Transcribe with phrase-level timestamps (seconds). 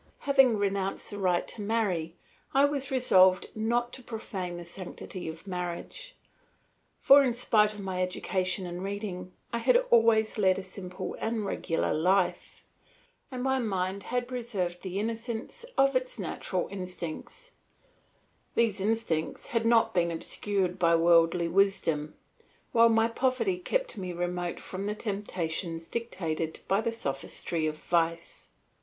[0.21, 2.15] Having renounced the right to marry,
[2.55, 6.15] I was resolved not to profane the sanctity of marriage;
[6.97, 11.45] for in spite of my education and reading I had always led a simple and
[11.45, 12.63] regular life,
[13.29, 17.51] and my mind had preserved the innocence of its natural instincts;
[18.55, 22.15] these instincts had not been obscured by worldly wisdom,
[22.71, 28.47] while my poverty kept me remote from the temptations dictated by the sophistry of vice.